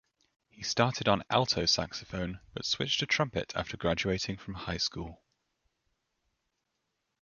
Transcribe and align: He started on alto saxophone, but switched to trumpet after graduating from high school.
He 0.49 0.63
started 0.63 1.07
on 1.07 1.21
alto 1.29 1.67
saxophone, 1.67 2.39
but 2.55 2.65
switched 2.65 3.01
to 3.01 3.05
trumpet 3.05 3.53
after 3.55 3.77
graduating 3.77 4.37
from 4.37 4.55
high 4.55 4.77
school. 4.77 5.21